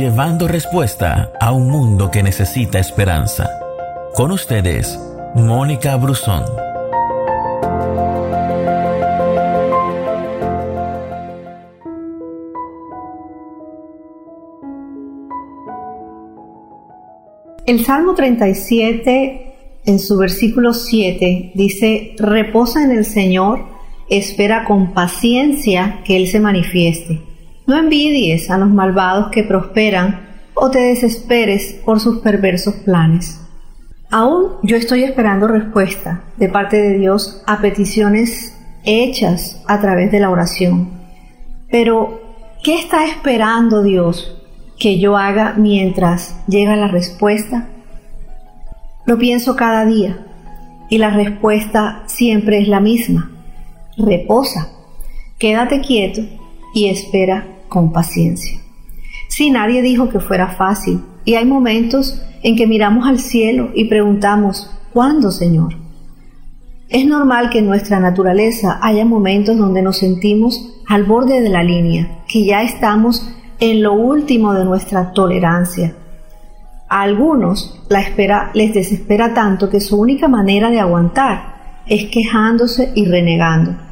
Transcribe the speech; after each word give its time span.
llevando 0.00 0.48
respuesta 0.48 1.30
a 1.38 1.52
un 1.52 1.68
mundo 1.68 2.10
que 2.10 2.22
necesita 2.22 2.78
esperanza. 2.78 3.50
Con 4.14 4.32
ustedes, 4.32 4.98
Mónica 5.34 5.94
Brusón. 5.96 6.42
El 17.66 17.84
Salmo 17.84 18.14
37, 18.14 19.54
en 19.84 19.98
su 19.98 20.16
versículo 20.16 20.72
7, 20.72 21.52
dice, 21.54 22.14
reposa 22.16 22.82
en 22.82 22.92
el 22.92 23.04
Señor, 23.04 23.66
espera 24.08 24.64
con 24.64 24.94
paciencia 24.94 26.00
que 26.06 26.16
Él 26.16 26.26
se 26.26 26.40
manifieste. 26.40 27.29
No 27.70 27.78
envidies 27.78 28.50
a 28.50 28.58
los 28.58 28.68
malvados 28.68 29.28
que 29.30 29.44
prosperan 29.44 30.26
o 30.54 30.72
te 30.72 30.80
desesperes 30.80 31.80
por 31.84 32.00
sus 32.00 32.18
perversos 32.18 32.74
planes. 32.74 33.40
Aún 34.10 34.54
yo 34.64 34.76
estoy 34.76 35.04
esperando 35.04 35.46
respuesta 35.46 36.24
de 36.36 36.48
parte 36.48 36.82
de 36.82 36.98
Dios 36.98 37.44
a 37.46 37.60
peticiones 37.60 38.58
hechas 38.82 39.62
a 39.68 39.80
través 39.80 40.10
de 40.10 40.18
la 40.18 40.30
oración. 40.30 40.90
Pero, 41.70 42.20
¿qué 42.64 42.74
está 42.74 43.06
esperando 43.06 43.84
Dios 43.84 44.36
que 44.76 44.98
yo 44.98 45.16
haga 45.16 45.54
mientras 45.56 46.44
llega 46.48 46.74
la 46.74 46.88
respuesta? 46.88 47.68
Lo 49.06 49.16
pienso 49.16 49.54
cada 49.54 49.84
día 49.84 50.26
y 50.88 50.98
la 50.98 51.10
respuesta 51.10 52.02
siempre 52.06 52.58
es 52.58 52.66
la 52.66 52.80
misma. 52.80 53.30
Reposa, 53.96 54.70
quédate 55.38 55.80
quieto 55.82 56.22
y 56.74 56.88
espera 56.88 57.46
con 57.70 57.92
paciencia. 57.92 58.58
Si 59.28 59.50
nadie 59.50 59.80
dijo 59.80 60.10
que 60.10 60.20
fuera 60.20 60.48
fácil 60.48 61.00
y 61.24 61.36
hay 61.36 61.46
momentos 61.46 62.20
en 62.42 62.56
que 62.56 62.66
miramos 62.66 63.06
al 63.06 63.18
cielo 63.18 63.70
y 63.74 63.84
preguntamos, 63.84 64.70
¿cuándo, 64.92 65.30
Señor? 65.30 65.74
Es 66.90 67.06
normal 67.06 67.48
que 67.50 67.60
en 67.60 67.66
nuestra 67.66 68.00
naturaleza 68.00 68.80
haya 68.82 69.04
momentos 69.04 69.56
donde 69.56 69.80
nos 69.80 69.98
sentimos 69.98 70.82
al 70.88 71.04
borde 71.04 71.40
de 71.40 71.48
la 71.48 71.62
línea, 71.62 72.24
que 72.28 72.44
ya 72.44 72.62
estamos 72.62 73.26
en 73.60 73.82
lo 73.82 73.92
último 73.92 74.52
de 74.54 74.64
nuestra 74.64 75.12
tolerancia. 75.12 75.94
A 76.88 77.02
algunos 77.02 77.80
la 77.88 78.00
espera 78.00 78.50
les 78.54 78.74
desespera 78.74 79.32
tanto 79.32 79.70
que 79.70 79.80
su 79.80 80.00
única 80.00 80.26
manera 80.26 80.70
de 80.70 80.80
aguantar 80.80 81.82
es 81.86 82.10
quejándose 82.10 82.90
y 82.96 83.04
renegando. 83.04 83.89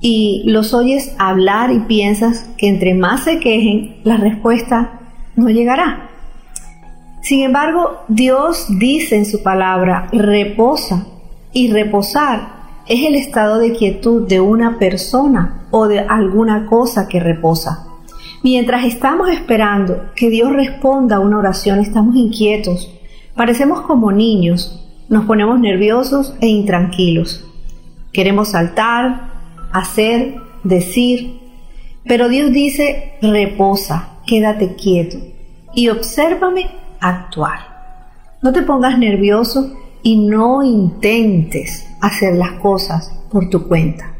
Y 0.00 0.42
los 0.46 0.74
oyes 0.74 1.14
hablar 1.18 1.72
y 1.72 1.80
piensas 1.80 2.48
que 2.58 2.68
entre 2.68 2.94
más 2.94 3.24
se 3.24 3.40
quejen, 3.40 3.96
la 4.04 4.16
respuesta 4.16 5.00
no 5.36 5.48
llegará. 5.48 6.10
Sin 7.22 7.42
embargo, 7.42 8.04
Dios 8.08 8.66
dice 8.68 9.16
en 9.16 9.26
su 9.26 9.42
palabra, 9.42 10.08
reposa, 10.12 11.06
y 11.56 11.72
reposar 11.72 12.48
es 12.86 13.02
el 13.06 13.14
estado 13.14 13.58
de 13.58 13.72
quietud 13.72 14.28
de 14.28 14.40
una 14.40 14.78
persona 14.78 15.66
o 15.70 15.88
de 15.88 16.00
alguna 16.00 16.66
cosa 16.66 17.08
que 17.08 17.18
reposa. 17.18 17.86
Mientras 18.42 18.84
estamos 18.84 19.30
esperando 19.30 20.10
que 20.14 20.28
Dios 20.28 20.52
responda 20.52 21.16
a 21.16 21.20
una 21.20 21.38
oración, 21.38 21.78
estamos 21.78 22.14
inquietos, 22.14 22.92
parecemos 23.34 23.80
como 23.80 24.12
niños, 24.12 24.86
nos 25.08 25.24
ponemos 25.24 25.58
nerviosos 25.58 26.34
e 26.42 26.46
intranquilos. 26.46 27.42
Queremos 28.12 28.48
saltar, 28.48 29.35
hacer, 29.78 30.36
decir, 30.64 31.40
pero 32.06 32.28
Dios 32.28 32.52
dice, 32.52 33.14
reposa, 33.20 34.18
quédate 34.26 34.74
quieto 34.74 35.18
y 35.74 35.88
obsérvame 35.88 36.70
actuar. 37.00 37.58
No 38.42 38.52
te 38.52 38.62
pongas 38.62 38.98
nervioso 38.98 39.74
y 40.02 40.16
no 40.26 40.62
intentes 40.62 41.86
hacer 42.00 42.36
las 42.36 42.52
cosas 42.52 43.12
por 43.30 43.50
tu 43.50 43.66
cuenta. 43.66 44.14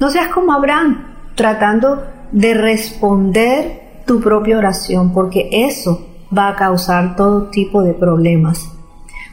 No 0.00 0.10
seas 0.10 0.28
como 0.28 0.52
Abraham, 0.52 1.06
tratando 1.34 2.02
de 2.32 2.54
responder 2.54 4.02
tu 4.06 4.20
propia 4.20 4.58
oración, 4.58 5.12
porque 5.12 5.48
eso 5.52 6.08
va 6.36 6.48
a 6.48 6.56
causar 6.56 7.14
todo 7.14 7.50
tipo 7.50 7.82
de 7.82 7.92
problemas. 7.92 8.68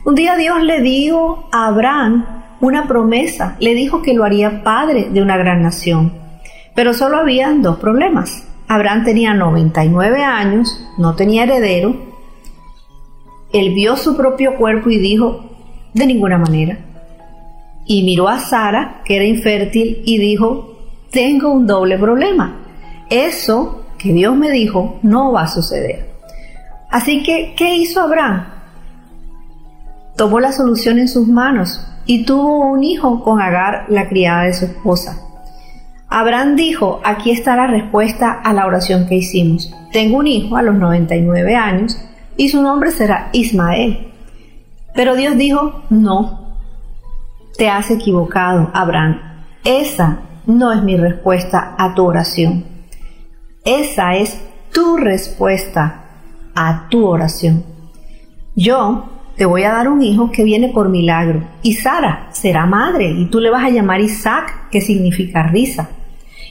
Un 0.06 0.16
día 0.16 0.36
Dios 0.36 0.62
le 0.62 0.82
dio 0.82 1.46
a 1.52 1.68
Abraham 1.68 2.39
una 2.62 2.88
promesa, 2.88 3.56
le 3.60 3.74
dijo 3.74 4.02
que 4.02 4.14
lo 4.14 4.24
haría 4.24 4.64
padre 4.64 5.10
de 5.12 5.22
una 5.22 5.38
gran 5.38 5.62
nación, 5.62 6.14
pero 6.76 6.94
solo 6.94 7.18
habían 7.18 7.62
dos 7.62 7.80
problemas. 7.80 8.46
Abraham 8.68 9.04
tenía 9.04 9.34
99 9.34 10.24
años, 10.24 10.86
no 10.98 11.16
tenía 11.16 11.44
heredero, 11.44 11.96
él 13.52 13.74
vio 13.74 13.98
su 13.98 14.16
propio 14.16 14.58
cuerpo 14.58 14.90
y 14.90 15.00
dijo, 15.00 15.46
de 15.94 16.06
ninguna 16.06 16.38
manera. 16.38 16.78
Y 17.86 18.04
miró 18.04 18.28
a 18.28 18.40
Sara, 18.40 19.02
que 19.04 19.16
era 19.16 19.26
infértil, 19.26 20.04
y 20.06 20.20
dijo, 20.20 20.78
tengo 21.10 21.52
un 21.52 21.66
doble 21.66 21.98
problema 21.98 22.60
eso 23.10 23.86
que 23.98 24.14
Dios 24.14 24.36
me 24.36 24.52
dijo 24.52 25.00
no 25.02 25.32
va 25.32 25.44
a 25.44 25.48
suceder. 25.48 26.08
Así 26.90 27.24
que, 27.24 27.54
¿qué 27.58 27.76
hizo 27.76 28.02
Abraham? 28.02 28.46
Tomó 30.16 30.40
la 30.40 30.52
solución 30.52 31.00
en 31.00 31.08
sus 31.08 31.28
manos 31.28 31.86
y 32.10 32.24
tuvo 32.24 32.66
un 32.66 32.84
hijo 32.84 33.24
con 33.24 33.40
Agar, 33.40 33.86
la 33.88 34.10
criada 34.10 34.46
de 34.46 34.54
su 34.56 34.66
esposa. 34.66 35.22
Abraham 36.08 36.56
dijo, 36.56 37.00
aquí 37.04 37.30
está 37.30 37.56
la 37.56 37.68
respuesta 37.68 38.32
a 38.32 38.52
la 38.52 38.66
oración 38.66 39.06
que 39.06 39.14
hicimos. 39.14 39.72
Tengo 39.92 40.18
un 40.18 40.26
hijo 40.26 40.58
a 40.58 40.64
los 40.64 40.74
99 40.74 41.56
años 41.56 42.02
y 42.36 42.50
su 42.50 42.64
nombre 42.64 42.90
será 42.90 43.30
Ismael. 43.32 44.12
Pero 44.96 45.16
Dios 45.16 45.38
dijo, 45.38 45.84
no, 45.92 46.58
te 47.56 47.70
has 47.70 47.92
equivocado, 47.92 48.72
Abraham. 48.74 49.22
Esa 49.64 50.22
no 50.48 50.72
es 50.72 50.82
mi 50.82 50.98
respuesta 50.98 51.76
a 51.78 51.94
tu 51.94 52.08
oración. 52.08 52.66
Esa 53.66 54.16
es 54.16 54.42
tu 54.74 54.98
respuesta 54.98 56.06
a 56.56 56.88
tu 56.90 57.06
oración. 57.06 57.64
Yo 58.56 59.19
te 59.40 59.46
voy 59.46 59.64
a 59.64 59.72
dar 59.72 59.88
un 59.88 60.02
hijo 60.02 60.32
que 60.32 60.44
viene 60.44 60.68
por 60.68 60.90
milagro 60.90 61.42
y 61.64 61.76
Sara 61.76 62.28
será 62.34 62.66
madre 62.66 63.10
y 63.10 63.28
tú 63.28 63.40
le 63.40 63.50
vas 63.50 63.64
a 63.64 63.70
llamar 63.70 64.02
Isaac, 64.02 64.68
que 64.70 64.82
significa 64.82 65.44
risa. 65.44 65.92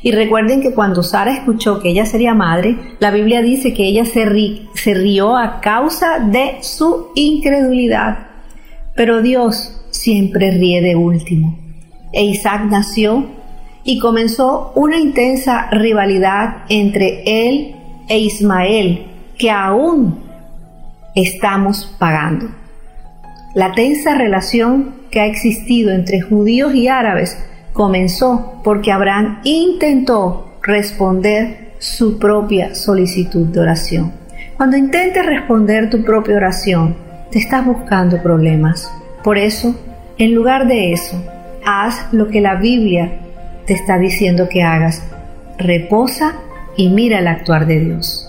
Y 0.03 0.13
recuerden 0.13 0.63
que 0.63 0.73
cuando 0.73 1.03
Sara 1.03 1.35
escuchó 1.35 1.81
que 1.81 1.91
ella 1.91 2.07
sería 2.07 2.33
madre, 2.33 2.79
la 2.99 3.11
Biblia 3.11 3.43
dice 3.43 3.75
que 3.75 3.85
ella 3.85 4.07
se, 4.07 4.25
se 4.73 4.95
rió 4.95 5.37
a 5.37 5.61
causa 5.61 6.19
de 6.19 6.57
su 6.63 7.09
incredulidad. 7.15 8.29
Pero 8.97 9.21
Dios 9.21 9.85
siempre 9.91 10.51
ríe 10.51 10.81
de 10.81 10.97
último. 10.97 11.59
E 12.15 12.25
Isaac 12.25 12.63
nació 12.71 13.27
y 13.85 13.99
comenzó 13.99 14.73
una 14.75 14.97
intensa 14.99 15.69
rivalidad 15.73 16.65
entre 16.71 17.23
él 17.27 17.75
e 18.09 18.19
Ismael 18.19 19.05
que 19.37 19.51
aún 19.51 20.21
estamos 21.15 21.95
pagando. 21.99 22.47
La 23.55 23.73
tensa 23.73 24.15
relación 24.15 24.95
que 25.11 25.21
ha 25.21 25.27
existido 25.27 25.91
entre 25.93 26.21
judíos 26.21 26.75
y 26.75 26.89
árabes 26.89 27.39
comenzó 27.73 28.61
porque 28.63 28.93
Abraham 28.93 29.41
intentó 29.45 30.59
responder 30.63 31.73
su 31.79 32.19
propia 32.19 32.75
solicitud 32.75 33.47
de 33.47 33.61
oración. 33.61 34.13
Cuando 34.57 34.77
intentes 34.77 35.25
responder 35.25 35.89
tu 35.89 36.05
propia 36.05 36.37
oración, 36.37 36.97
te 37.31 37.39
estás 37.39 37.65
buscando 37.65 38.23
problemas. 38.23 38.91
Por 39.25 39.39
eso, 39.39 39.75
en 40.19 40.35
lugar 40.35 40.67
de 40.67 40.93
eso, 40.93 41.17
haz 41.65 42.13
lo 42.13 42.29
que 42.29 42.41
la 42.41 42.57
Biblia 42.57 43.21
te 43.67 43.75
está 43.75 43.99
diciendo 43.99 44.49
que 44.49 44.63
hagas. 44.63 45.03
Reposa 45.57 46.35
y 46.77 46.91
mira 46.91 47.21
el 47.21 47.29
actuar 47.29 47.67
de 47.67 47.81
Dios. 47.81 48.29